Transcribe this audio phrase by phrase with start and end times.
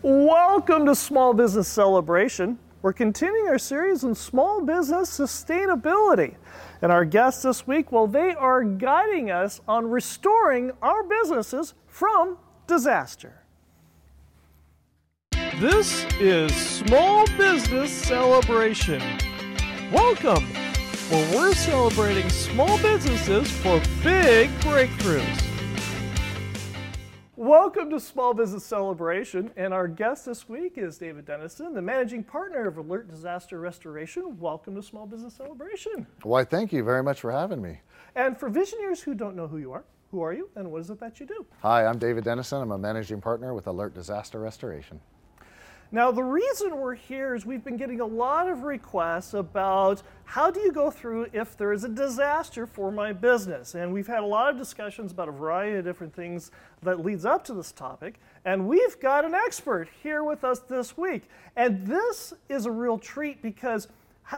[0.00, 2.56] Welcome to Small Business Celebration.
[2.82, 6.36] We're continuing our series on small business sustainability.
[6.82, 12.38] And our guests this week, well, they are guiding us on restoring our businesses from
[12.68, 13.42] disaster.
[15.56, 19.02] This is Small Business Celebration.
[19.90, 20.44] Welcome,
[21.10, 25.47] where we're celebrating small businesses for big breakthroughs.
[27.48, 32.22] Welcome to Small Business Celebration, and our guest this week is David Dennison, the managing
[32.22, 34.38] partner of Alert Disaster Restoration.
[34.38, 36.06] Welcome to Small Business Celebration.
[36.24, 37.80] Why, thank you very much for having me.
[38.14, 40.90] And for visionaries who don't know who you are, who are you and what is
[40.90, 41.46] it that you do?
[41.62, 42.60] Hi, I'm David Dennison.
[42.60, 45.00] I'm a managing partner with Alert Disaster Restoration.
[45.90, 50.50] Now, the reason we're here is we've been getting a lot of requests about how
[50.50, 53.74] do you go through if there is a disaster for my business.
[53.74, 56.50] And we've had a lot of discussions about a variety of different things
[56.82, 58.20] that leads up to this topic.
[58.44, 61.22] And we've got an expert here with us this week.
[61.56, 63.88] And this is a real treat because,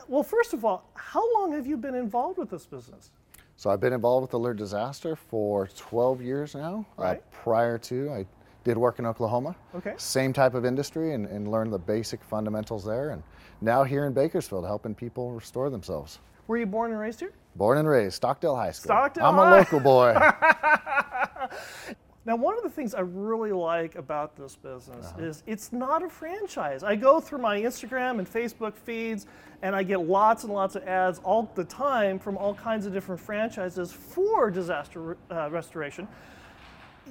[0.06, 3.10] well, first of all, how long have you been involved with this business?
[3.56, 6.86] So I've been involved with Alert Disaster for 12 years now.
[6.96, 7.18] Uh, right.
[7.18, 8.26] Uh, prior to, I
[8.64, 9.56] did work in Oklahoma.
[9.74, 9.94] Okay.
[9.96, 13.10] Same type of industry and, and learned the basic fundamentals there.
[13.10, 13.22] And
[13.60, 16.18] now here in Bakersfield, helping people restore themselves.
[16.46, 17.32] Were you born and raised here?
[17.56, 18.88] Born and raised, Stockdale High School.
[18.88, 19.56] Stockdale I'm High.
[19.56, 20.14] a local boy.
[22.26, 25.22] Now, one of the things I really like about this business uh-huh.
[25.22, 26.82] is it's not a franchise.
[26.82, 29.26] I go through my Instagram and Facebook feeds
[29.62, 32.92] and I get lots and lots of ads all the time from all kinds of
[32.92, 36.06] different franchises for disaster uh, restoration.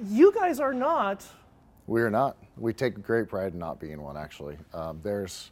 [0.08, 1.26] You guys are not
[1.90, 2.36] we are not.
[2.56, 4.56] We take great pride in not being one, actually.
[4.72, 5.50] Um, there's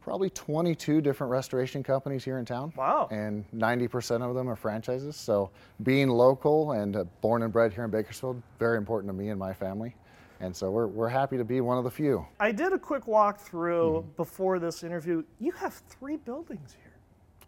[0.00, 2.72] probably 22 different restoration companies here in town.
[2.76, 3.08] Wow.
[3.10, 5.16] And 90% of them are franchises.
[5.16, 5.50] So
[5.82, 9.38] being local and uh, born and bred here in Bakersfield, very important to me and
[9.38, 9.96] my family.
[10.38, 12.24] And so we're, we're happy to be one of the few.
[12.38, 14.16] I did a quick walk through mm-hmm.
[14.16, 15.24] before this interview.
[15.40, 16.92] You have three buildings here.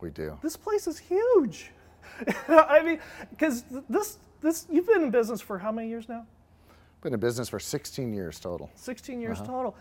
[0.01, 0.37] We do.
[0.43, 1.71] This place is huge.
[2.49, 2.99] I mean,
[3.31, 6.27] because this, this, you've been in business for how many years now?
[7.03, 8.71] Been in business for 16 years total.
[8.75, 9.47] 16 years uh-huh.
[9.47, 9.77] total.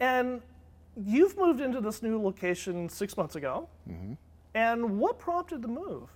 [0.00, 0.40] And
[0.96, 3.68] you've moved into this new location six months ago.
[3.88, 4.14] Mm-hmm.
[4.54, 6.08] And what prompted the move?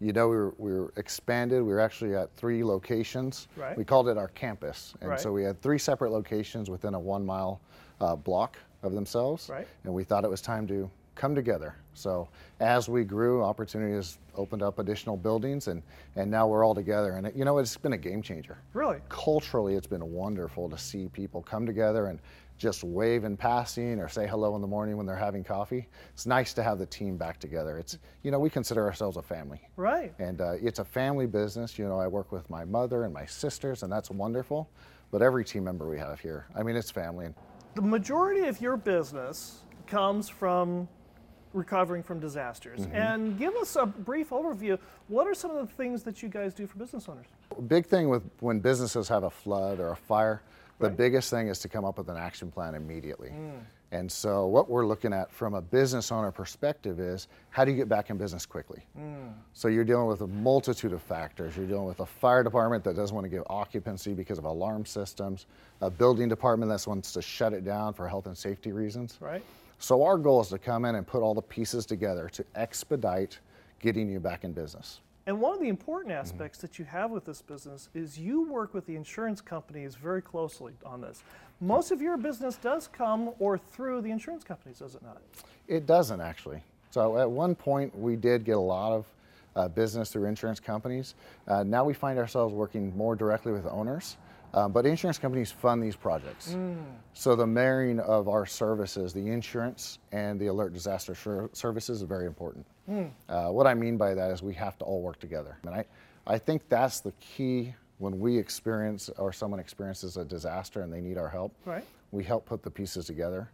[0.00, 1.62] You know, we were, we were expanded.
[1.62, 3.48] We were actually at three locations.
[3.56, 3.76] Right.
[3.76, 4.94] We called it our campus.
[5.00, 5.20] And right.
[5.20, 7.60] so we had three separate locations within a one mile
[8.00, 9.48] uh, block of themselves.
[9.50, 9.66] Right.
[9.84, 11.74] And we thought it was time to come together.
[12.00, 12.28] So
[12.60, 15.82] as we grew, opportunities opened up additional buildings, and
[16.16, 17.12] and now we're all together.
[17.12, 18.58] And it, you know, it's been a game changer.
[18.72, 22.18] Really, culturally, it's been wonderful to see people come together and
[22.56, 25.88] just wave in passing or say hello in the morning when they're having coffee.
[26.12, 27.78] It's nice to have the team back together.
[27.78, 29.60] It's you know we consider ourselves a family.
[29.76, 30.14] Right.
[30.18, 31.78] And uh, it's a family business.
[31.78, 34.70] You know, I work with my mother and my sisters, and that's wonderful.
[35.10, 37.28] But every team member we have here, I mean, it's family.
[37.74, 40.88] The majority of your business comes from
[41.52, 42.80] recovering from disasters.
[42.80, 42.94] Mm-hmm.
[42.94, 44.78] And give us a brief overview.
[45.08, 47.26] What are some of the things that you guys do for business owners?
[47.66, 50.42] Big thing with when businesses have a flood or a fire,
[50.78, 50.96] the right.
[50.96, 53.30] biggest thing is to come up with an action plan immediately.
[53.30, 53.60] Mm.
[53.92, 57.76] And so, what we're looking at from a business owner perspective is how do you
[57.76, 58.84] get back in business quickly?
[58.96, 59.32] Mm.
[59.52, 61.56] So, you're dealing with a multitude of factors.
[61.56, 64.86] You're dealing with a fire department that doesn't want to give occupancy because of alarm
[64.86, 65.46] systems,
[65.80, 69.18] a building department that wants to shut it down for health and safety reasons.
[69.20, 69.42] Right.
[69.80, 73.38] So our goal is to come in and put all the pieces together to expedite
[73.80, 75.00] getting you back in business.
[75.26, 76.66] And one of the important aspects mm-hmm.
[76.66, 80.74] that you have with this business is you work with the insurance companies very closely
[80.84, 81.22] on this.
[81.62, 85.22] Most of your business does come or through the insurance companies, does it not?
[85.66, 86.62] It doesn't actually.
[86.90, 89.06] So at one point, we did get a lot of
[89.56, 91.14] uh, business through insurance companies.
[91.48, 94.18] Uh, now we find ourselves working more directly with owners.
[94.52, 96.52] Um, but insurance companies fund these projects.
[96.52, 96.82] Mm.
[97.12, 101.14] So the marrying of our services, the insurance and the alert disaster
[101.52, 102.66] services, is very important.
[102.88, 103.10] Mm.
[103.28, 105.58] Uh, what I mean by that is we have to all work together.
[105.64, 105.84] And I,
[106.26, 111.00] I think that's the key when we experience or someone experiences a disaster and they
[111.00, 111.54] need our help.
[111.64, 111.84] Right.
[112.10, 113.50] We help put the pieces together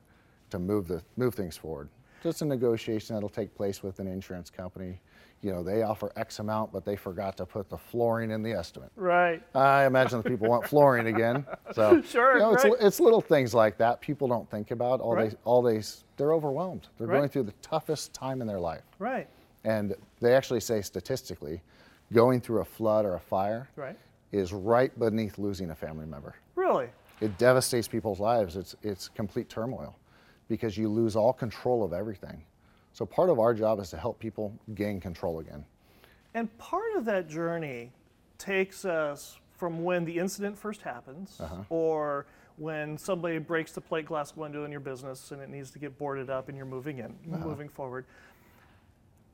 [0.50, 1.88] to move the move things forward.
[2.22, 5.00] Just a negotiation that'll take place with an insurance company
[5.42, 8.52] you know, they offer X amount, but they forgot to put the flooring in the
[8.52, 8.90] estimate.
[8.96, 9.42] Right.
[9.54, 11.46] I imagine the people want flooring again.
[11.72, 12.66] So sure, you know, right.
[12.66, 15.00] it's, it's little things like that people don't think about.
[15.00, 15.30] All right.
[15.30, 15.82] they, all they,
[16.16, 16.88] they're overwhelmed.
[16.98, 17.18] They're right.
[17.18, 18.82] going through the toughest time in their life.
[18.98, 19.28] Right.
[19.64, 21.60] And they actually say statistically,
[22.12, 23.96] going through a flood or a fire right.
[24.32, 26.34] is right beneath losing a family member.
[26.54, 26.88] Really?
[27.20, 28.56] It devastates people's lives.
[28.56, 29.96] It's, it's complete turmoil
[30.48, 32.42] because you lose all control of everything.
[32.96, 35.66] So part of our job is to help people gain control again.
[36.32, 37.92] And part of that journey
[38.38, 41.56] takes us from when the incident first happens uh-huh.
[41.68, 42.24] or
[42.56, 45.98] when somebody breaks the plate glass window in your business and it needs to get
[45.98, 48.06] boarded up and you're moving in, moving forward.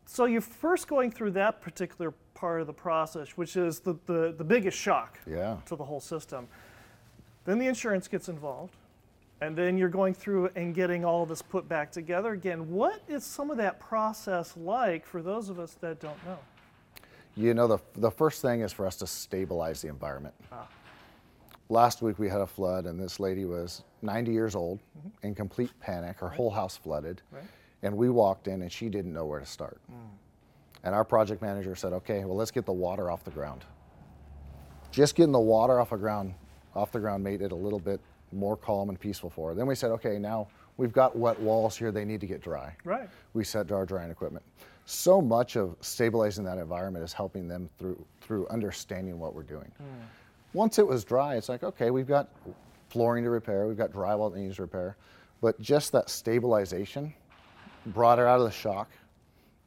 [0.07, 4.35] So you're first going through that particular part of the process, which is the, the,
[4.37, 5.59] the biggest shock Yeah.
[5.67, 6.49] to the whole system.
[7.45, 8.75] Then the insurance gets involved.
[9.43, 12.71] And then you're going through and getting all this put back together again.
[12.71, 16.39] What is some of that process like for those of us that don't know?
[17.37, 20.35] You know, the, the first thing is for us to stabilize the environment.
[20.53, 20.69] Ah.
[21.71, 25.27] Last week we had a flood, and this lady was 90 years old mm-hmm.
[25.27, 26.21] in complete panic.
[26.21, 27.21] Her whole house flooded.
[27.33, 27.43] Right.
[27.83, 29.81] And we walked in, and she didn't know where to start.
[29.91, 29.97] Mm.
[30.85, 33.65] And our project manager said, okay, well, let's get the water off the ground.
[34.93, 36.35] Just getting the water off the ground,
[36.77, 38.01] off the ground made it a little bit
[38.33, 39.55] more calm and peaceful for her.
[39.55, 42.75] Then we said, okay, now we've got wet walls here, they need to get dry
[42.85, 43.09] Right.
[43.35, 44.45] we set to our drying equipment.
[44.87, 49.71] So much of stabilizing that environment is helping them through through understanding what we're doing.
[50.55, 52.29] Once it was dry, it's like okay, we've got
[52.89, 54.97] flooring to repair, we've got drywall that needs repair,
[55.41, 57.15] but just that stabilization
[57.87, 58.91] brought her out of the shock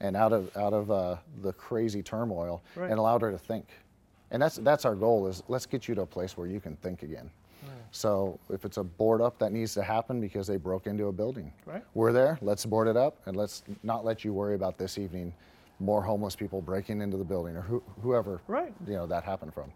[0.02, 2.90] and out of out of uh, the crazy turmoil Right.
[2.90, 3.68] and allowed her to think.
[4.32, 6.76] And that's that's our goal is let's get you to a place where you can
[6.78, 7.30] think again.
[7.92, 11.12] So if it's a board up that needs to happen because they broke into a
[11.12, 11.84] building, Right.
[11.94, 12.38] we're there.
[12.42, 15.34] Let's board it up and let's not let you worry about this evening
[15.80, 18.74] more homeless people breaking into the building or who, whoever Right.
[18.88, 19.72] you know that happened from.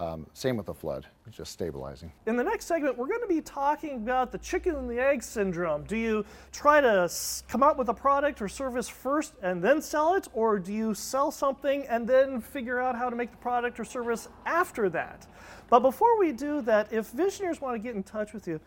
[0.00, 2.10] Um, same with the flood, just stabilizing.
[2.26, 5.22] In the next segment, we're going to be talking about the chicken and the egg
[5.22, 5.84] syndrome.
[5.84, 7.10] Do you try to
[7.48, 10.94] come out with a product or service first and then sell it, or do you
[10.94, 15.26] sell something and then figure out how to make the product or service after that?
[15.68, 18.58] But before we do that, if visionaries want to get in touch with you,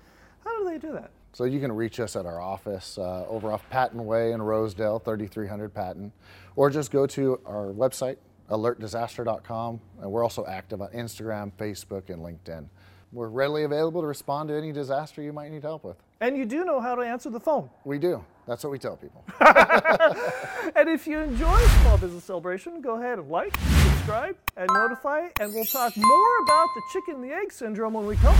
[0.44, 1.10] how do they do that?
[1.32, 5.00] So you can reach us at our office uh, over off Patton Way in Rosedale,
[5.00, 6.12] 3300 Patton,
[6.56, 8.18] or just go to our website,
[8.50, 12.68] alertdisaster.com, and we're also active on Instagram, Facebook, and LinkedIn.
[13.12, 15.98] We're readily available to respond to any disaster you might need help with.
[16.20, 17.70] And you do know how to answer the phone.
[17.86, 18.24] We do.
[18.48, 19.24] That's what we tell people.
[20.76, 25.54] And if you enjoy Small Business Celebration, go ahead and like, subscribe, and notify, and
[25.54, 28.36] we'll talk more about the chicken and the egg syndrome when we come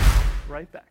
[0.48, 0.90] right back.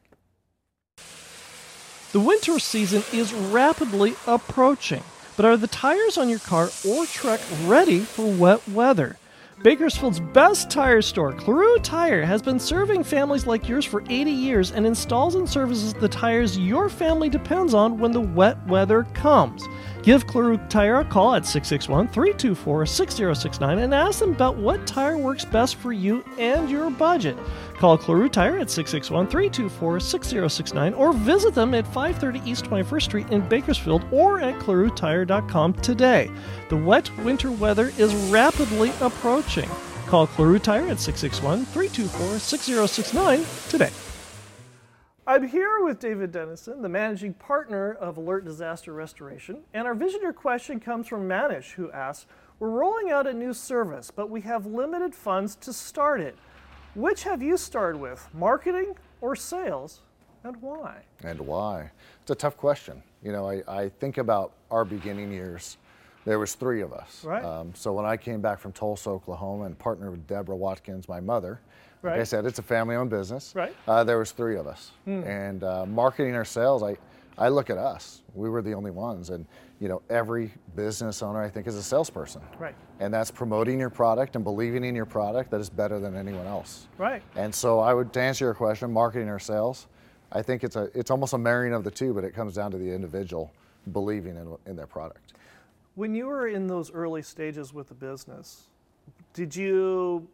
[2.12, 5.02] The winter season is rapidly approaching,
[5.36, 9.16] but are the tires on your car or truck ready for wet weather?
[9.62, 14.72] Bakersfield's best tire store, Claru Tire, has been serving families like yours for 80 years
[14.72, 19.62] and installs and services the tires your family depends on when the wet weather comes.
[20.02, 25.16] Give Claru Tire a call at 661 324 6069 and ask them about what tire
[25.16, 27.38] works best for you and your budget.
[27.74, 33.30] Call Claru Tire at 661 324 6069 or visit them at 530 East 21st Street
[33.30, 36.28] in Bakersfield or at clarutire.com today.
[36.68, 39.70] The wet winter weather is rapidly approaching.
[40.08, 44.11] Call Claru Tire at 661 324 6069 today.
[45.32, 50.30] I'm here with David Dennison, the managing partner of Alert Disaster Restoration, and our visitor
[50.30, 52.26] question comes from Manish, who asks
[52.58, 56.36] We're rolling out a new service, but we have limited funds to start it.
[56.94, 60.02] Which have you started with, marketing or sales,
[60.44, 61.00] and why?
[61.24, 61.92] And why?
[62.20, 63.02] It's a tough question.
[63.22, 65.78] You know, I, I think about our beginning years.
[66.26, 67.24] There was three of us.
[67.24, 67.42] Right.
[67.42, 71.20] Um, so when I came back from Tulsa, Oklahoma, and partnered with Deborah Watkins, my
[71.20, 71.62] mother,
[72.02, 73.52] like I said, it's a family-owned business.
[73.54, 73.74] Right.
[73.86, 76.96] Uh, there was three of us, and uh, marketing or sales, I,
[77.38, 78.22] I look at us.
[78.34, 79.46] We were the only ones, and
[79.80, 82.40] you know, every business owner I think is a salesperson.
[82.58, 82.74] Right.
[83.00, 86.46] And that's promoting your product and believing in your product that is better than anyone
[86.46, 86.86] else.
[86.98, 87.20] Right.
[87.34, 89.88] And so I would to answer your question, marketing or sales,
[90.30, 92.70] I think it's a it's almost a marrying of the two, but it comes down
[92.70, 93.52] to the individual
[93.90, 95.32] believing in, in their product.
[95.96, 98.68] When you were in those early stages with the business,
[99.34, 100.28] did you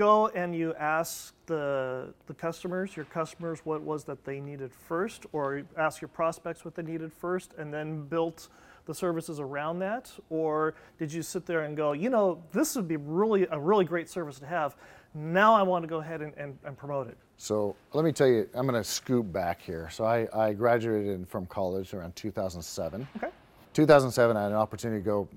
[0.00, 5.26] go and you ask the, the customers, your customers, what was that they needed first,
[5.32, 8.48] or ask your prospects what they needed first, and then built
[8.86, 10.10] the services around that?
[10.30, 13.84] Or did you sit there and go, you know, this would be really a really
[13.84, 14.74] great service to have.
[15.12, 17.18] Now I want to go ahead and, and, and promote it.
[17.36, 19.90] So let me tell you, I'm going to scoop back here.
[19.90, 23.06] So I, I graduated from college around 2007.
[23.16, 23.28] Okay.
[23.74, 25.28] 2007, I had an opportunity to go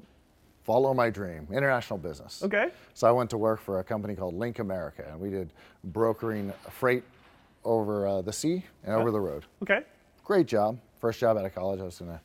[0.64, 2.42] follow my dream, international business.
[2.44, 2.70] Okay.
[2.94, 5.52] So I went to work for a company called Link America, and we did
[5.84, 7.04] brokering freight
[7.66, 9.44] over uh, the sea and over the road.
[9.62, 9.82] Okay.
[10.24, 10.78] Great job.
[11.00, 12.20] First job out of college, I was going to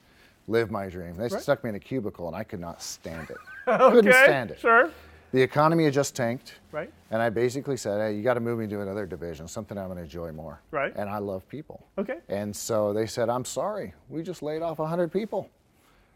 [0.47, 1.15] live my dream.
[1.17, 1.43] They Right.
[1.43, 3.37] stuck me in a cubicle, and I could not stand it.
[3.69, 3.95] okay.
[3.95, 4.61] Couldn't stand it.
[4.61, 4.91] Sure.
[5.31, 6.55] The economy had just tanked.
[6.73, 6.91] Right.
[7.11, 9.87] And I basically said, hey, you got to move me to another division, something I'm
[9.87, 10.61] going to enjoy more.
[10.71, 10.93] Right.
[10.97, 11.87] And I love people.
[11.99, 12.19] Okay.
[12.29, 15.51] And so they said, I'm sorry, we just laid off 100 people.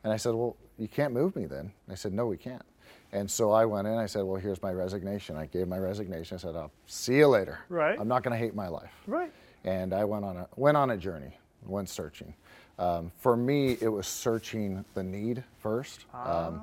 [0.05, 1.71] And I said, well, you can't move me then.
[1.89, 2.65] I said, no, we can't.
[3.13, 5.37] And so I went in, I said, well, here's my resignation.
[5.37, 6.35] I gave my resignation.
[6.35, 7.61] I said, I'll see you later.
[7.69, 7.99] Right.
[7.99, 8.91] I'm not going to hate my life.
[9.07, 9.33] Right.
[9.65, 12.35] and I went on a went on a journey, went searching.
[12.81, 16.07] Um, for me, it was searching the need first.
[16.13, 16.61] Um,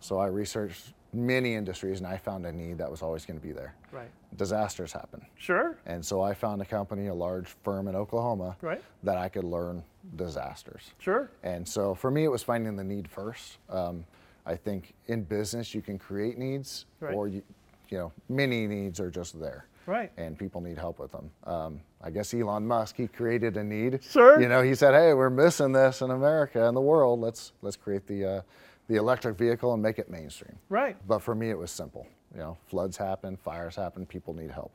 [0.00, 3.46] so I researched many industries, and I found a need that was always going to
[3.46, 3.74] be there.
[3.92, 4.10] Right.
[4.36, 5.78] Disasters happen, Sure.
[5.86, 8.82] and so I found a company, a large firm in Oklahoma, Right.
[9.04, 9.82] that I could learn
[10.16, 10.92] disasters.
[10.98, 11.30] Sure.
[11.42, 13.58] And so for me, it was finding the need first.
[13.68, 14.04] Um,
[14.46, 17.14] I think in business, you can create needs, Right.
[17.14, 17.42] or you,
[17.90, 19.66] you know, many needs are just there.
[19.86, 20.12] Right.
[20.18, 21.30] And people need help with them.
[21.44, 24.02] Um, I guess Elon Musk, he created a need.
[24.04, 24.38] Sure.
[24.40, 27.20] You know, he said, "Hey, we're missing this in America and the world.
[27.20, 28.42] Let's let's create the uh,
[28.88, 30.94] the electric vehicle and make it mainstream." Right.
[31.06, 32.06] But for me, it was simple.
[32.34, 34.74] You know, floods happen, fires happen, people need help.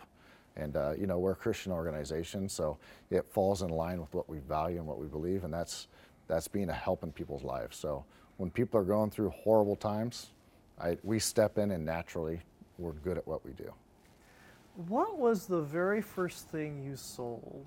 [0.55, 2.77] And, uh, you know, we're a Christian organization, so
[3.09, 5.87] it falls in line with what we value and what we believe, and that's,
[6.27, 7.75] that's being a help in people's lives.
[7.75, 8.05] So
[8.37, 10.31] when people are going through horrible times,
[10.79, 12.39] I, we step in and naturally
[12.77, 13.71] we're good at what we do.
[14.87, 17.65] What was the very first thing you sold?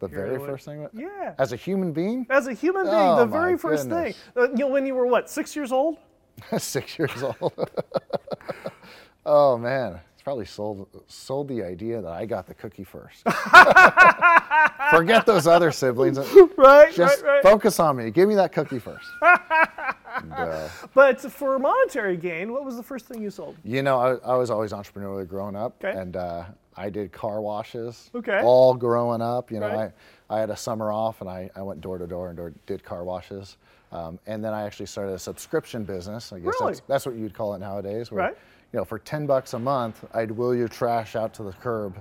[0.00, 1.34] The Here, very first thing, Yeah.
[1.38, 4.16] as a human being, As a human being, Oh, the very first goodness.
[4.16, 4.42] thing.
[4.42, 5.98] Uh, you know, when you were what, six years old?
[6.58, 7.70] six years old.
[9.26, 13.22] oh man, probably sold sold the idea that I got the cookie first.
[14.90, 16.18] Forget those other siblings.
[16.56, 17.42] Right, Just right, right.
[17.42, 18.10] focus on me.
[18.10, 19.06] Give me that cookie first.
[20.16, 23.56] And, uh, But for monetary gain, what was the first thing you sold?
[23.64, 25.98] you know, I, I was always entrepreneurial growing up, Okay.
[25.98, 26.44] and uh,
[26.76, 28.10] I did car washes.
[28.14, 28.40] Okay.
[28.44, 29.90] All growing up, you know, Right.
[30.30, 32.52] I, I had a summer off, and I, I went door to door and door,
[32.66, 33.56] did car washes.
[33.90, 36.32] Um, and then I actually started a subscription business.
[36.32, 36.74] I guess Really?
[36.74, 38.12] that's, that's what you'd call it nowadays.
[38.12, 38.36] Where, Right.
[38.74, 41.96] You know, for ten bucks a month, I'd wheel your trash out to the curb.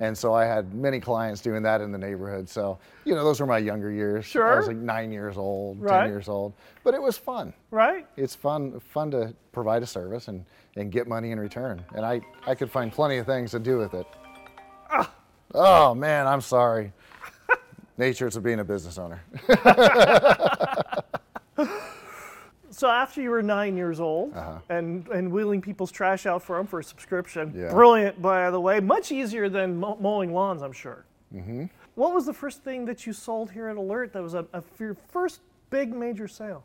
[0.00, 2.46] And so I had many clients doing that in the neighborhood.
[2.46, 4.26] So, you know, those were my younger years.
[4.26, 4.52] Sure.
[4.52, 6.02] I was like nine years old, Right.
[6.02, 6.52] 10 years old.
[6.84, 8.06] But it was fun Right?
[8.18, 10.44] it's fun fun to provide a service and,
[10.76, 11.82] and get money in return.
[11.94, 14.06] And I, I could find plenty of things to do with it.
[14.90, 15.10] Ah.
[15.54, 16.92] Oh man, I'm sorry.
[17.96, 19.22] Natures of being a business owner.
[22.80, 24.34] So after you were nine years old
[24.70, 27.58] and, and wheeling people's trash out for them for a subscription, Uh-huh.
[27.64, 27.70] Yeah.
[27.74, 31.04] brilliant, by the way, much easier than mowing lawns, I'm sure.
[31.34, 31.64] Mm-hmm.
[31.94, 34.62] What was the first thing that you sold here at Alert that was a, a,
[34.78, 36.64] your first big major sale?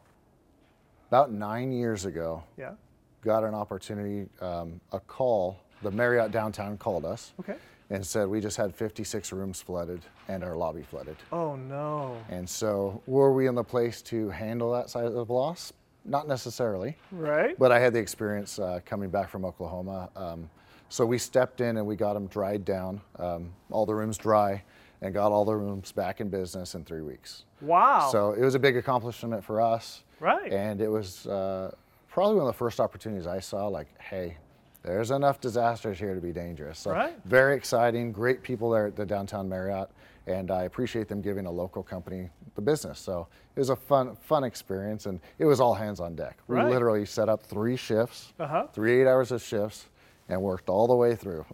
[1.09, 2.75] About nine years ago, Yeah.
[3.21, 5.59] got an opportunity, um, a call.
[5.81, 7.55] The Marriott downtown called us Okay.
[7.89, 11.17] and said we just had 56 rooms flooded and our lobby flooded.
[11.33, 12.15] Oh no.
[12.29, 15.73] And so, were we in the place to handle that size of loss?
[16.05, 16.95] Not necessarily.
[17.11, 17.57] Right?
[17.57, 20.09] But I had the experience uh, coming back from Oklahoma.
[20.15, 20.49] Um,
[20.89, 24.63] so we stepped in and we got them dried down, um, all the rooms dry,
[25.01, 27.43] and got all the rooms back in business in three weeks.
[27.61, 28.07] wow.
[28.11, 30.03] So it was a big accomplishment for us.
[30.19, 30.51] Right.
[30.53, 31.73] And it was uh,
[32.07, 34.37] probably one of the first opportunities I saw like, hey,
[34.83, 36.77] there's enough disasters here to be dangerous.
[36.79, 37.15] So Right.
[37.25, 39.89] very exciting, great people there at the downtown Marriott,
[40.27, 42.99] and I appreciate them giving a local company the business.
[42.99, 46.37] So it was a fun, fun experience, and it was all hands on deck.
[46.47, 46.69] We Right.
[46.69, 48.67] literally set up three shifts, Uh-huh.
[48.73, 49.87] three eight hours of shifts,
[50.27, 51.45] and worked all the way through,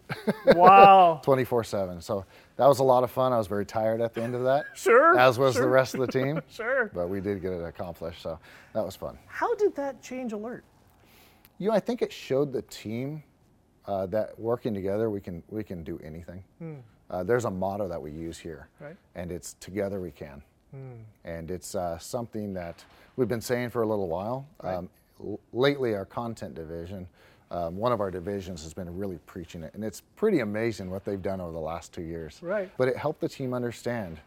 [0.56, 1.20] wow.
[1.24, 2.00] 24/7.
[2.00, 2.24] So
[2.56, 3.32] that was a lot of fun.
[3.32, 5.18] I was very tired at the end of that, Sure.
[5.18, 5.62] as was sure.
[5.64, 6.40] the rest of the team.
[6.48, 6.90] Sure.
[6.94, 8.38] But we did get it accomplished, so
[8.72, 9.18] that was fun.
[9.26, 10.64] How did that change Alert?
[11.58, 13.22] You know, I think it showed the team
[13.84, 16.42] uh, that working together, we can we can do anything.
[17.12, 18.96] Uh, there's a motto that we use here, Right.
[19.14, 20.42] and it's "Together we can,"
[21.24, 22.84] and it's uh, something that
[23.16, 24.46] we've been saying for a little while.
[24.60, 24.88] Um,
[25.22, 27.06] l- lately, our content division,
[27.50, 31.04] um, one of our divisions, has been really preaching it, and it's pretty amazing what
[31.04, 32.38] they've done over the last two years.
[32.42, 32.70] Right.
[32.78, 34.18] But it helped the team understand,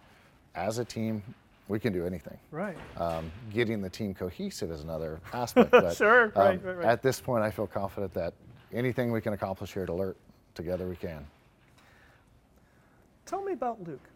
[0.53, 1.23] as a team,
[1.67, 2.37] we can do anything.
[2.51, 2.77] Right.
[2.97, 5.71] Um, getting the team cohesive is another aspect.
[5.71, 6.85] But, Sure, right, um, right, right.
[6.85, 8.35] At this point, I feel confident that
[8.71, 10.15] anything we can accomplish here at Alert,
[10.53, 11.25] together we can.
[13.25, 14.07] Tell me about Luke.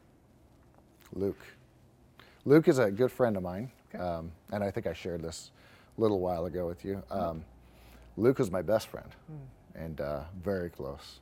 [1.14, 1.40] Luke.
[2.46, 4.04] Luke is a good friend of mine, Okay.
[4.04, 5.52] um, and I think I shared this
[5.98, 7.02] a little while ago with you.
[7.10, 7.44] Um,
[8.18, 9.80] Luke was my best friend, Hmm.
[9.84, 11.20] and uh, very close.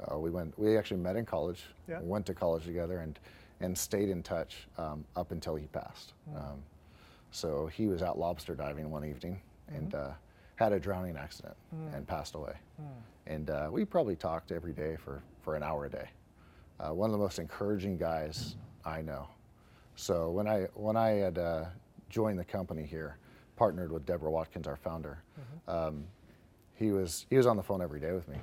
[0.00, 0.56] Uh, we went.
[0.58, 1.64] We actually met in college.
[1.88, 2.00] Yeah.
[2.02, 3.18] Went to college together, and
[3.60, 6.12] and stayed in touch um, up until he passed.
[6.30, 6.36] Hmm.
[6.36, 6.62] Um,
[7.30, 9.76] so he was out lobster diving one evening Mm-hmm.
[9.78, 10.10] and uh,
[10.56, 11.94] had a drowning accident Hmm.
[11.94, 12.52] and passed away.
[13.26, 16.10] And uh, we probably talked every day for, for an hour a day.
[16.80, 19.28] Uh, one of the most encouraging guys I know.
[19.96, 21.64] So when I when I had uh,
[22.10, 23.16] joined the company here,
[23.56, 25.18] partnered with Deborah Watkins, our founder,
[25.68, 26.04] um,
[26.74, 28.38] he was he was on the phone every day with me,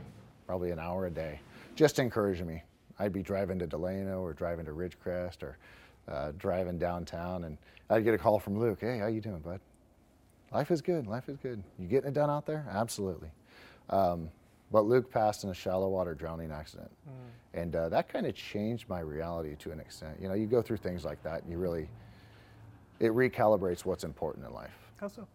[0.47, 1.39] probably an hour a day,
[1.75, 2.63] just encouraging me.
[3.00, 5.57] I'd be driving to Delano or driving to Ridgecrest or
[6.07, 7.57] uh, driving downtown, and
[7.89, 8.79] I'd get a call from Luke.
[8.81, 9.59] Hey, how you doing, bud?
[10.53, 11.07] Life is good.
[11.07, 11.63] Life is good.
[11.79, 12.65] You getting it done out there?
[12.69, 13.29] Absolutely.
[13.89, 14.29] Um,
[14.71, 16.91] But Luke passed in a shallow water drowning accident.
[17.53, 20.17] And uh, that kind of changed my reality to an extent.
[20.21, 21.89] You know, you go through things like that and you really,
[22.99, 24.71] it recalibrates what's important in life.
[24.97, 25.27] How so?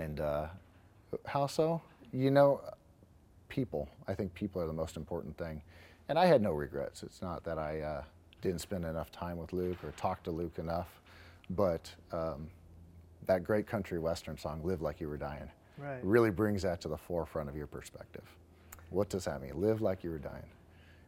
[0.00, 0.46] And uh,
[1.24, 1.82] how so?
[2.12, 2.60] You know,
[3.48, 3.88] people.
[4.06, 5.60] I think people are the most important thing.
[6.08, 7.02] And I had no regrets.
[7.02, 8.02] It's not that I uh,
[8.42, 11.00] didn't spend enough time with Luke or talk to Luke enough,
[11.50, 12.46] but um,
[13.26, 15.98] that great country western song, Live Like You Were Dying, Right.
[16.04, 18.22] really brings that to the forefront of your perspective.
[18.90, 19.60] What does that mean?
[19.60, 20.46] Live like you were dying.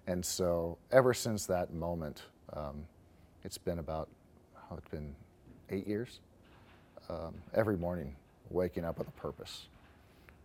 [0.07, 2.23] And so, ever since that moment,
[2.55, 2.87] um,
[3.45, 4.09] it's been about,
[4.71, 5.15] oh, it's been
[5.71, 6.21] eight years.
[7.09, 8.15] Um, every morning,
[8.51, 9.69] waking up with a purpose.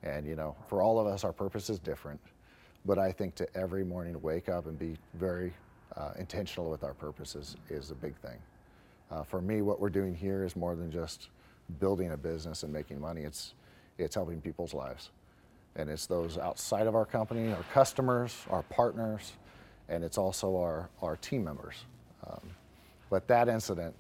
[0.04, 2.20] And, you know, for all of us, our purpose is different.
[2.86, 5.54] But I think to every morning wake up and be very
[5.96, 8.38] uh, intentional with our purposes is a big thing.
[9.10, 11.30] Uh, for me, what we're doing here is more than just
[11.80, 13.22] building a business and making money.
[13.22, 13.54] It's
[13.98, 15.12] it's helping people's lives,
[15.76, 19.34] and it's those outside of our company, our customers, our partners,
[19.90, 21.86] and it's also our our team members.
[22.28, 22.42] Um,
[23.10, 23.96] but that incident,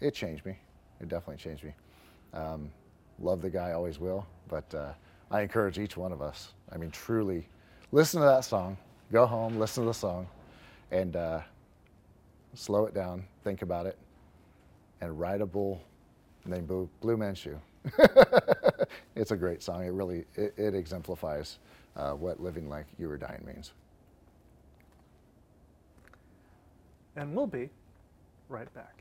[0.00, 0.56] it changed me.
[1.00, 1.72] It definitely changed me.
[2.34, 2.70] Um,
[3.18, 4.26] love the guy, always will.
[4.48, 4.92] But uh,
[5.30, 6.52] I encourage each one of us.
[6.72, 7.46] I mean, truly,
[7.92, 8.76] listen to that song.
[9.12, 10.26] Go home, listen to the song,
[10.90, 11.40] and uh,
[12.54, 13.24] slow it down.
[13.44, 13.96] Think about it,
[15.00, 15.80] and ride a bull
[16.44, 17.56] named Blue, Blue Manchu.
[19.16, 19.84] it's a great song.
[19.84, 21.58] It really it, it exemplifies
[21.96, 23.72] uh, what living like you were dying means.
[27.16, 27.70] And we'll be
[28.48, 28.97] right back.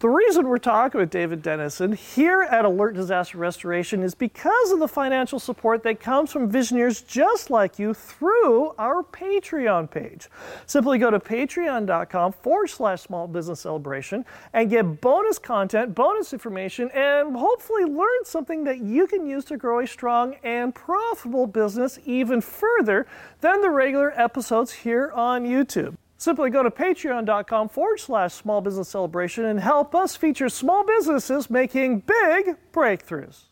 [0.00, 4.78] The reason we're talking with David Dennison here at Alert Disaster Restoration is because of
[4.78, 10.28] the financial support that comes from visionaries just like you through our Patreon page.
[10.66, 16.92] Simply go to patreon.com forward slash small business celebration and get bonus content, bonus information,
[16.94, 21.98] and hopefully learn something that you can use to grow a strong and profitable business
[22.04, 23.04] even further
[23.40, 25.96] than the regular episodes here on YouTube.
[26.20, 31.48] Simply go to patreon.com forward slash small business celebration and help us feature small businesses
[31.48, 33.44] making big breakthroughs.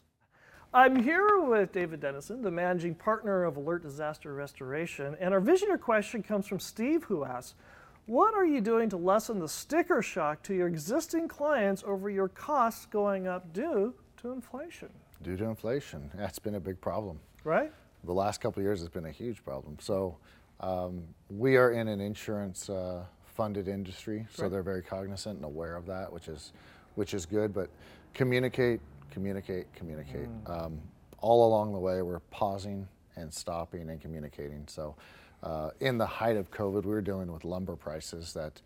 [0.74, 5.78] I'm here with David Dennison, the managing partner of Alert Disaster Restoration, and our visionary
[5.78, 7.54] question comes from Steve, who asks,
[8.06, 12.28] What are you doing to lessen the sticker shock to your existing clients over your
[12.28, 14.88] costs going up due to inflation?
[15.22, 17.20] Due to inflation, that's been a big problem.
[17.44, 17.72] Right?
[18.06, 19.76] the last couple of years has been a huge problem.
[19.80, 20.16] So
[20.60, 24.52] um, we are in an insurance uh, funded industry, so Right.
[24.52, 26.52] they're very cognizant and aware of that, which is
[26.94, 27.52] which is good.
[27.52, 27.68] But
[28.14, 30.28] communicate, communicate, communicate.
[30.46, 30.80] Um,
[31.20, 34.64] all along the way, we're pausing and stopping and communicating.
[34.66, 34.94] So
[35.42, 38.60] uh, in the height of COVID, we were dealing with lumber prices that,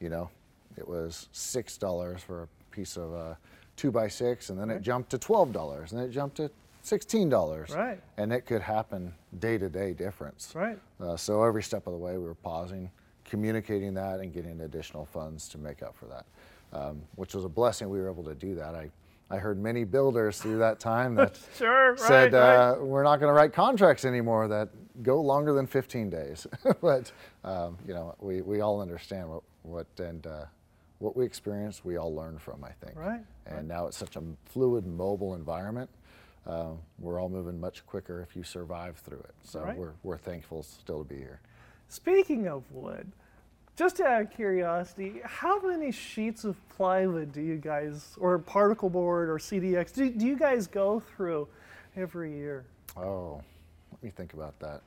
[0.00, 0.30] you know,
[0.76, 3.34] it was six dollars for a piece of uh,
[3.76, 6.50] two by six, and then it jumped to twelve dollars, and it jumped to
[6.84, 8.00] sixteen dollars Right.
[8.18, 10.52] and it could happen day to day difference.
[10.54, 10.78] Right.
[11.00, 12.90] Uh, so every step of the way, we were pausing,
[13.24, 16.26] communicating that, and getting additional funds to make up for that,
[16.72, 17.88] um, which was a blessing.
[17.90, 18.74] We were able to do that.
[18.74, 18.90] I,
[19.30, 21.98] I heard many builders through that time that Sure, right.
[22.00, 22.56] said right.
[22.72, 24.68] uh, we're not going to write contracts anymore that
[25.02, 26.46] go longer than 15 days.
[26.82, 27.10] but
[27.42, 30.44] um, you know, we, we all understand what what and uh,
[30.98, 31.84] what we experienced.
[31.86, 32.96] We all learn from, I think.
[32.98, 35.88] Right, And now it's such a fluid, mobile environment.
[36.46, 39.34] Uh, we're all moving much quicker if you survive through it.
[39.42, 39.76] So Right.
[39.76, 41.40] we're, we're thankful still to be here.
[41.88, 43.10] Speaking of wood,
[43.76, 49.28] just out of curiosity, how many sheets of plywood do you guys, or particle board
[49.28, 51.48] or CDX, do, do you guys go through
[51.96, 52.64] every year?
[52.96, 53.40] Oh,
[53.90, 54.82] let me think about that.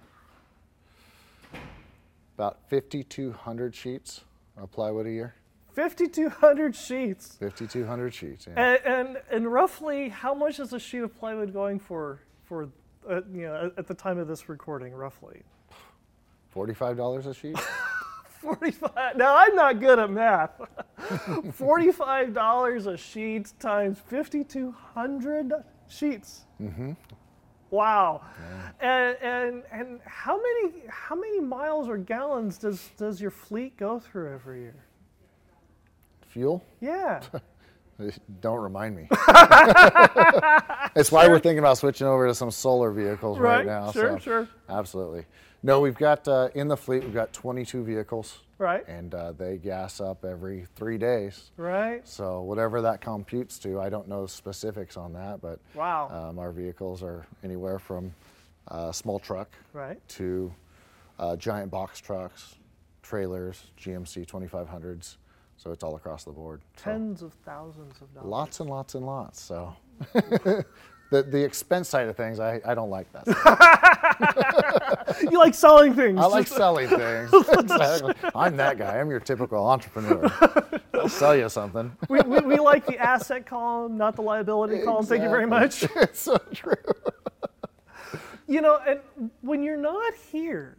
[2.35, 4.21] About 5,200 sheets
[4.57, 5.33] of plywood a year.
[5.77, 7.37] 5,200 sheets.
[7.39, 8.47] 5,200 sheets.
[8.47, 8.53] Yeah.
[8.57, 12.69] And, and, and roughly, how much is a sheet of plywood going for, for
[13.07, 15.43] uh, you know, at the time of this recording, roughly?
[16.55, 17.59] $45 a sheet?
[18.41, 20.61] 45 now i'm not good at math
[20.99, 25.53] $45 a sheet times 5200
[25.87, 26.91] sheets mm-hmm.
[27.71, 28.21] wow
[28.79, 33.99] and, and and how many how many miles or gallons does does your fleet go
[33.99, 34.86] through every year
[36.37, 36.63] Fuel?
[36.81, 37.19] yeah
[38.41, 39.07] Don't remind me.
[40.95, 43.91] It's why we're thinking about switching over to some solar vehicles right, Right, now.
[43.91, 44.47] sure, so sure.
[44.69, 45.25] Absolutely.
[45.63, 48.39] No, we've got uh, in the fleet, we've got 22 vehicles.
[48.59, 48.87] Right.
[48.87, 51.49] And uh, they gas up every three days.
[51.57, 56.09] right So whatever that computes to, I don't know specifics on that, but Wow.
[56.29, 58.13] um, our vehicles are anywhere from
[58.67, 60.53] a small truck right to
[61.19, 62.55] uh, giant box trucks,
[63.01, 65.17] trailers, GMC 2500s.
[65.57, 66.61] So it's all across the board.
[66.77, 69.41] So tens of thousands of dollars lots and lots and lots.
[69.41, 69.75] So
[70.13, 70.65] the,
[71.11, 73.25] the expense side of things, I, I don't like that.
[75.21, 76.19] You like selling things.
[76.19, 77.31] I like selling things.
[77.49, 78.13] exactly.
[78.35, 78.99] I'm that guy.
[78.99, 80.31] I'm your typical entrepreneur.
[80.93, 81.95] I'll sell you something.
[82.09, 85.05] we, we, we like the asset column, not the liability column.
[85.05, 85.83] Thank you very much.
[85.95, 86.75] It's so true.
[88.47, 90.77] You know, and when you're not here,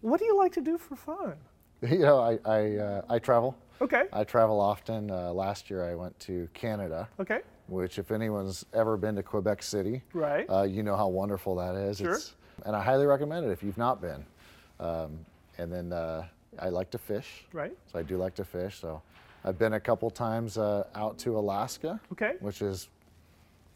[0.00, 1.34] what do you like to do for fun?
[1.90, 3.56] You know, I, I, uh, I travel.
[3.80, 4.04] Okay.
[4.12, 5.10] I travel often.
[5.10, 7.40] Uh, last year I went to Canada, Okay.
[7.66, 10.46] which, if anyone's ever been to Quebec City, Right.
[10.48, 11.98] uh, you know how wonderful that is.
[11.98, 12.18] Sure.
[12.64, 14.24] and I highly recommend it if you've not been.
[14.80, 15.18] Um,
[15.58, 16.24] and then uh,
[16.58, 17.44] I like to fish.
[17.52, 17.76] Right.
[17.92, 18.80] So I do like to fish.
[18.80, 19.02] So
[19.44, 22.00] I've been a couple times uh, out to Alaska.
[22.12, 22.34] Okay.
[22.40, 22.88] Which is,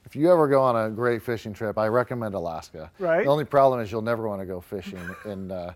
[0.06, 2.90] if you ever go on a great fishing trip, I recommend Alaska.
[2.98, 3.24] Right.
[3.24, 5.74] The only problem is you'll never want to go fishing in uh,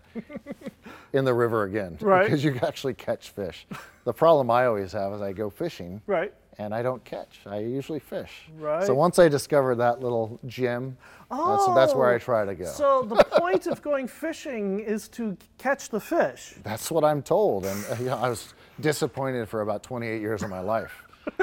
[1.13, 1.97] in the river again.
[2.01, 2.23] Right.
[2.25, 3.65] Because you actually catch fish.
[4.03, 6.33] The problem I always have is I go fishing Right.
[6.57, 7.39] and I don't catch.
[7.45, 8.49] I usually fish.
[8.59, 8.85] Right.
[8.85, 10.97] So once I discover that little gem,
[11.29, 12.65] that's, that's where I Oh, try to go.
[12.65, 16.55] So the point of going fishing is to catch the fish.
[16.63, 17.65] That's what I'm told.
[17.65, 20.91] And uh, you know, I was disappointed for about 28 years of my life.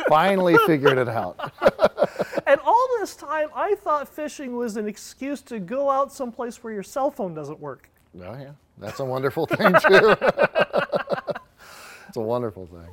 [0.08, 1.52] Finally figured it out.
[2.46, 6.72] And all this time, I thought fishing was an excuse to go out someplace where
[6.72, 7.88] your cell phone doesn't work.
[8.16, 8.50] Oh, yeah.
[8.78, 10.14] That's a wonderful thing, too.
[12.08, 12.88] it's a wonderful thing.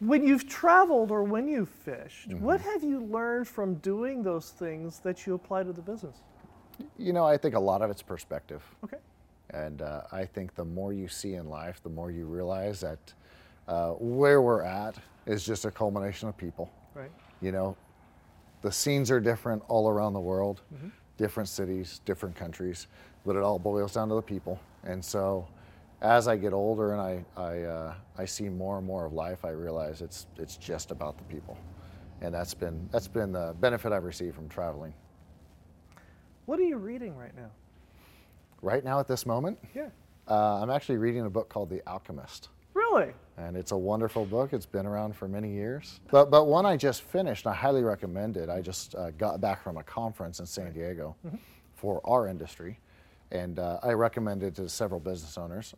[0.00, 2.44] When you've traveled or when you've fished, Mm-hmm.
[2.44, 6.18] what have you learned from doing those things that you apply to the business?
[6.96, 8.62] You know, I think a lot of it's perspective.
[8.84, 8.98] Okay.
[9.50, 12.98] And uh, I think the more you see in life, the more you realize that
[13.66, 16.70] uh, where we're at is just a culmination of people.
[16.94, 17.10] Right.
[17.40, 17.76] You know,
[18.62, 20.60] the scenes are different all around the world,
[21.16, 22.86] different cities, different countries,
[23.28, 24.58] but it all boils down to the people.
[24.84, 25.46] And so,
[26.00, 29.44] as I get older and I I, uh, I see more and more of life,
[29.44, 31.58] I realize it's it's just about the people,
[32.22, 34.94] and that's been that's been the benefit I've received from traveling.
[36.46, 37.50] What are you reading right now?
[38.62, 39.90] Right now, at this moment, Yeah.
[40.26, 42.48] uh, I'm actually reading a book called The Alchemist.
[42.74, 43.12] Really?
[43.36, 44.52] and it's a wonderful book.
[44.52, 46.00] It's been around for many years.
[46.10, 48.48] But but one I just finished, and I highly recommend it.
[48.48, 51.14] I just uh, got back from a conference in San Diego
[51.74, 52.80] for our industry,
[53.30, 55.74] and uh, I recommend it to several business owners.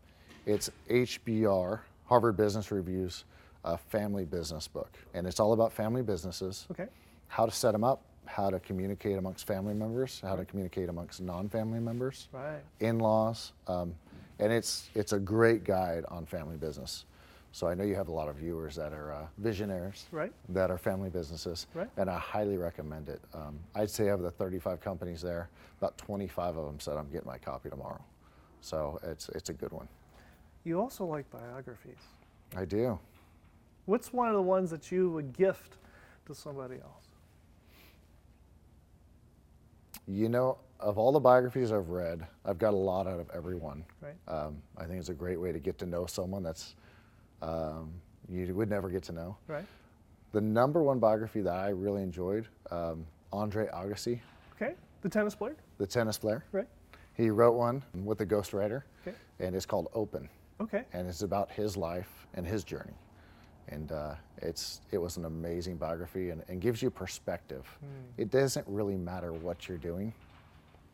[0.47, 3.25] It's HBR Harvard Business Review's
[3.65, 6.87] uh, family business book, and it's all about family businesses, Okay.
[7.29, 11.21] how to set them up, how to communicate amongst family members, how to communicate amongst
[11.21, 12.61] non-family members Right.
[12.81, 13.95] in-laws, um,
[14.39, 17.05] and it's it's a great guide on family business.
[17.53, 20.33] So I know you have a lot of viewers that are uh, visionaries, Right.
[20.51, 21.89] that are family businesses, Right.
[21.97, 23.21] and I highly recommend it.
[23.35, 27.27] Um, I'd say of the 35 companies there, about 25 of them said I'm getting
[27.27, 28.03] my copy tomorrow.
[28.61, 29.89] So it's it's a good one.
[30.65, 31.99] You also like biographies.
[32.57, 32.99] I do.
[33.87, 35.79] What's one of the ones that you would gift
[36.27, 37.07] to somebody else?
[40.07, 43.57] You know, of all the biographies I've read, I've got a lot out of every
[43.57, 43.85] one.
[44.01, 44.15] Right.
[44.29, 46.75] Um, I think it's a great way to get to know someone that's
[47.42, 47.92] um,
[48.29, 49.37] you would never get to know.
[49.46, 49.64] Right.
[50.33, 54.20] The number one biography that I really enjoyed, um, Andre Agassi,
[54.57, 54.74] Okay.
[55.03, 55.57] The tennis player.
[55.79, 56.44] the tennis player.
[56.53, 56.68] Right.
[57.14, 59.16] He wrote one with a ghostwriter, Okay.
[59.40, 60.29] and it's called Open,
[60.61, 60.85] Okay.
[60.92, 62.94] and it's about his life and his journey.
[63.68, 67.66] And uh, it's it was an amazing biography and, and gives you perspective.
[68.16, 70.12] It doesn't really matter what you're doing,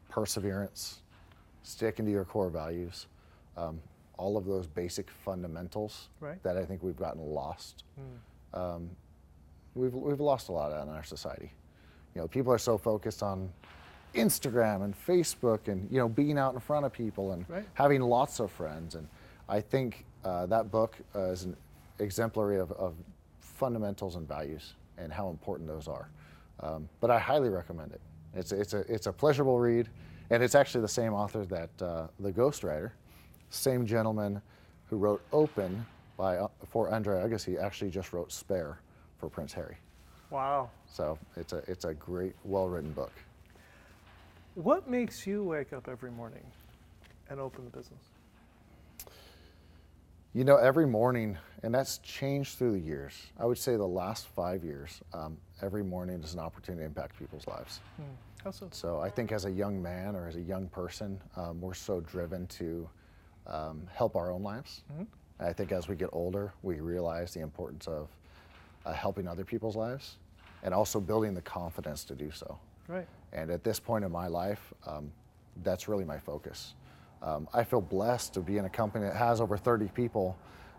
[0.09, 1.01] perseverance,
[1.63, 3.07] sticking to your core values,
[3.57, 3.81] um,
[4.19, 6.43] all of those basic fundamentals Right.
[6.43, 7.85] that I think we've gotten lost.
[8.55, 8.91] Um,
[9.75, 11.51] we've we've lost a lot in our society.
[12.15, 13.53] You know, people are so focused on
[14.15, 17.65] Instagram and Facebook and you know being out in front of people and Right.
[17.75, 18.95] having lots of friends.
[18.95, 19.07] And
[19.49, 21.57] I think uh, that book uh, is an
[21.99, 22.95] exemplary of, of
[23.41, 26.09] fundamentals and values and how important those are.
[26.61, 28.01] Um, but I highly recommend it.
[28.35, 29.89] It's it's a it's a pleasurable read,
[30.31, 32.93] and it's actually the same author that uh, the Ghostwriter,
[33.51, 34.41] same gentleman
[34.89, 35.85] who wrote Open
[36.17, 38.79] by uh, for Andre Agassi actually just wrote Spare
[39.19, 39.77] for Prince Harry.
[40.31, 40.71] Wow.
[40.87, 43.13] So it's a it's a great, well written book.
[44.55, 46.45] What makes you wake up every morning
[47.29, 48.01] and open the business?
[50.33, 53.15] You know, every morning, and that's changed through the years.
[53.39, 57.19] I would say the last five years, um, every morning is an opportunity to impact
[57.19, 57.81] people's lives.
[58.45, 58.69] How so?
[58.71, 62.01] So I think as a young man or as a young person, um, we're so
[62.01, 62.89] driven to
[63.47, 64.83] um, help our own lives.
[65.39, 68.09] I think as we get older, we realize the importance of
[68.85, 70.17] uh, helping other people's lives
[70.63, 72.59] and also building the confidence to do so.
[72.89, 73.07] Right.
[73.33, 75.13] And at this point in my life, um,
[75.63, 76.75] that's really my focus.
[77.23, 80.37] Um, I feel blessed to be in a company that has over 30 people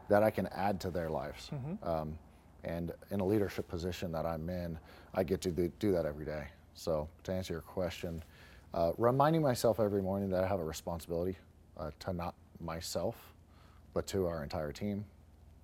[0.10, 1.50] that I can add to their lives.
[1.84, 2.18] Um,
[2.64, 4.78] and in a leadership position that I'm in,
[5.14, 6.48] I get to do, do that every day.
[6.74, 8.24] So, to answer your question,
[8.74, 11.38] uh, reminding myself every morning that I have a responsibility
[11.78, 13.16] uh, to not myself,
[13.94, 15.06] but to our entire team,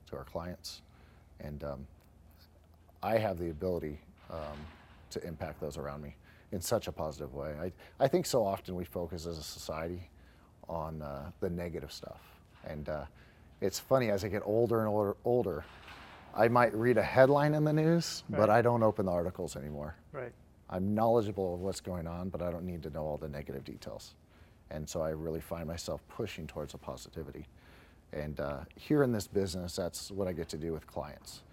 [0.07, 0.81] to our clients.
[1.39, 1.87] And um,
[3.01, 4.57] I have the ability um,
[5.11, 6.15] to impact those around me
[6.51, 7.53] in such a positive way.
[7.61, 7.71] I,
[8.03, 10.09] I think so often we focus as a society
[10.69, 12.21] on uh, the negative stuff.
[12.65, 13.05] And uh,
[13.61, 15.65] it's funny, as I get older and older, older,
[16.35, 18.39] I might read a headline in the news, Right.
[18.39, 19.95] but I don't open the articles anymore.
[20.11, 20.31] Right.
[20.69, 23.63] I'm knowledgeable of what's going on, but I don't need to know all the negative
[23.63, 24.15] details.
[24.73, 27.45] And so I really find myself pushing towards a positivity.
[28.11, 31.43] And uh, here in this business, that's what I get to do with clients.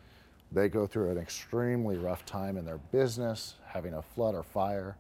[0.52, 4.96] They go through an extremely rough time in their business, having a flood or fire,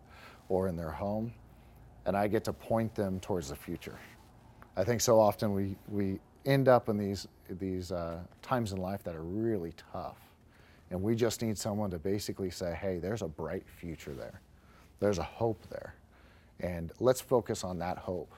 [0.48, 1.32] or in their home,
[2.06, 3.98] and I get to point them towards the future.
[4.76, 9.02] I think so often we, we end up in these, these uh, times in life
[9.04, 10.18] that are really tough.
[10.90, 14.40] And we just need someone to basically say, hey, there's a bright future there.
[14.98, 15.94] There's a hope there.
[16.62, 18.32] And let's focus on that hope.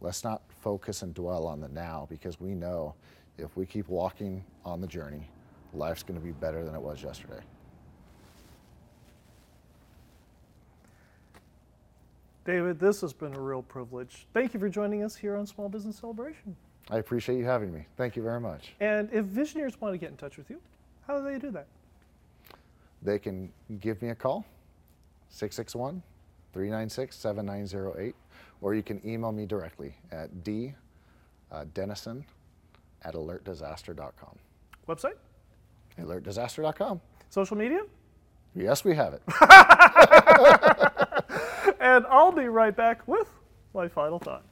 [0.00, 2.94] Let's not focus and dwell on the now because we know
[3.38, 5.28] if we keep walking on the journey,
[5.72, 7.40] life's going to be better than it was yesterday.
[12.44, 14.26] David, this has been a real privilege.
[14.34, 16.56] Thank you for joining us here on Small Business Celebration.
[16.90, 17.86] I appreciate you having me.
[17.96, 18.74] Thank you very much.
[18.80, 20.60] And if visionaries want to get in touch with you,
[21.06, 21.68] how do they do that?
[23.00, 24.44] They can give me a call,
[25.28, 26.02] 661
[26.52, 28.14] 396 7908,
[28.60, 30.74] or you can email me directly at d
[31.50, 32.24] uh, dennison
[33.02, 34.38] at alertdisaster.com.
[34.88, 35.16] Website?
[35.98, 37.00] Alertdisaster.com.
[37.30, 37.82] Social media?
[38.54, 39.22] Yes, we have it.
[41.82, 43.28] And I'll be right back with
[43.74, 44.44] my final thought.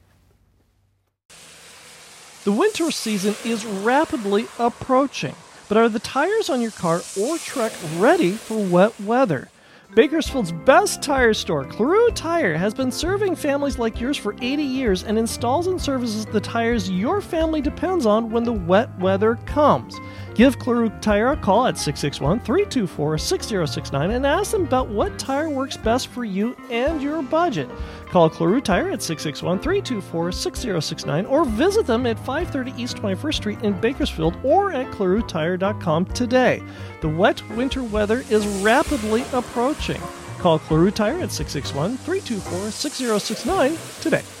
[2.43, 5.33] The winter season is rapidly approaching,
[5.69, 9.47] but are the tires on your car or truck ready for wet weather?
[9.93, 15.03] Bakersfield's best tire store, Claru Tire, has been serving families like yours for 80 years
[15.03, 19.99] and installs and services the tires your family depends on when the wet weather comes.
[20.33, 25.49] Give Claru Tire a call at 661 324 6069 and ask them about what tire
[25.49, 27.69] works best for you and your budget.
[28.09, 33.61] Call Claru Tire at 661 324 6069 or visit them at 530 East 21st Street
[33.61, 36.63] in Bakersfield or at clarutire.com today.
[37.01, 40.01] The wet winter weather is rapidly approaching.
[40.39, 44.40] Call Claru Tire at 661 324 6069 today.